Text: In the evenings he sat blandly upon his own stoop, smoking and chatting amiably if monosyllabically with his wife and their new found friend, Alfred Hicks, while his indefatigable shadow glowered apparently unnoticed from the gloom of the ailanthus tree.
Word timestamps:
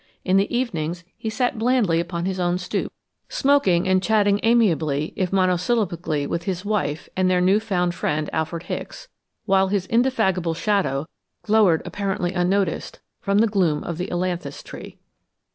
In 0.25 0.37
the 0.37 0.57
evenings 0.57 1.03
he 1.15 1.29
sat 1.29 1.59
blandly 1.59 1.99
upon 1.99 2.25
his 2.25 2.39
own 2.39 2.57
stoop, 2.57 2.91
smoking 3.29 3.87
and 3.87 4.01
chatting 4.01 4.39
amiably 4.41 5.13
if 5.15 5.29
monosyllabically 5.29 6.25
with 6.25 6.45
his 6.45 6.65
wife 6.65 7.07
and 7.15 7.29
their 7.29 7.39
new 7.39 7.59
found 7.59 7.93
friend, 7.93 8.27
Alfred 8.33 8.63
Hicks, 8.63 9.09
while 9.45 9.67
his 9.67 9.85
indefatigable 9.85 10.55
shadow 10.55 11.07
glowered 11.43 11.83
apparently 11.85 12.33
unnoticed 12.33 12.99
from 13.19 13.37
the 13.37 13.47
gloom 13.47 13.83
of 13.83 13.99
the 13.99 14.07
ailanthus 14.11 14.63
tree. 14.63 14.97